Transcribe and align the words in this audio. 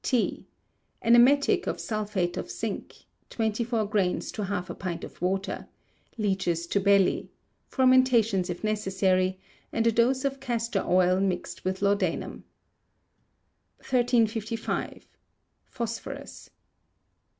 T. 0.03 0.47
An 1.03 1.15
emetic 1.15 1.67
of 1.67 1.79
sulphate 1.79 2.35
of 2.35 2.49
zinc 2.49 3.03
(twenty 3.29 3.63
four 3.63 3.85
grains 3.85 4.31
to 4.31 4.45
half 4.45 4.67
a 4.71 4.73
pint 4.73 5.03
of 5.03 5.21
water); 5.21 5.67
leeches 6.17 6.65
to 6.65 6.79
belly; 6.79 7.29
fomentations 7.67 8.49
if 8.49 8.63
necessary; 8.63 9.37
and 9.71 9.85
a 9.85 9.91
dose 9.91 10.25
of 10.25 10.39
castor 10.39 10.83
oil 10.87 11.19
mixed 11.19 11.63
with 11.63 11.83
laudanum. 11.83 12.45
1355. 13.77 15.05
Phosphorus. 15.67 16.49